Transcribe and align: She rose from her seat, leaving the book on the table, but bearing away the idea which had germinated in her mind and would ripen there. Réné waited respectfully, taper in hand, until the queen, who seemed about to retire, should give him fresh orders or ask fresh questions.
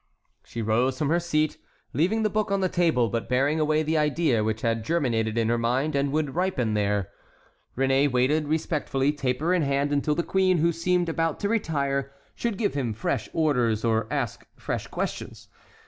She 0.43 0.63
rose 0.63 0.97
from 0.97 1.09
her 1.09 1.19
seat, 1.19 1.59
leaving 1.93 2.23
the 2.23 2.29
book 2.31 2.49
on 2.49 2.59
the 2.61 2.69
table, 2.69 3.07
but 3.07 3.29
bearing 3.29 3.59
away 3.59 3.83
the 3.83 3.99
idea 3.99 4.43
which 4.43 4.61
had 4.61 4.83
germinated 4.83 5.37
in 5.37 5.47
her 5.47 5.59
mind 5.59 5.95
and 5.95 6.11
would 6.11 6.33
ripen 6.33 6.73
there. 6.73 7.09
Réné 7.77 8.09
waited 8.11 8.47
respectfully, 8.47 9.11
taper 9.11 9.53
in 9.53 9.61
hand, 9.61 9.91
until 9.91 10.15
the 10.15 10.23
queen, 10.23 10.57
who 10.57 10.71
seemed 10.71 11.07
about 11.07 11.39
to 11.41 11.49
retire, 11.49 12.11
should 12.33 12.57
give 12.57 12.73
him 12.73 12.93
fresh 12.95 13.29
orders 13.31 13.85
or 13.85 14.07
ask 14.11 14.43
fresh 14.55 14.87
questions. 14.87 15.49